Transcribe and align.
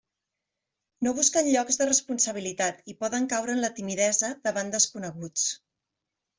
No 1.07 1.11
busquen 1.19 1.49
llocs 1.55 1.77
de 1.81 1.87
responsabilitat 1.89 2.81
i 2.93 2.97
poden 3.03 3.29
caure 3.35 3.55
en 3.59 3.63
la 3.67 3.73
timidesa 3.79 4.33
davant 4.51 4.77
desconeguts. 4.81 5.49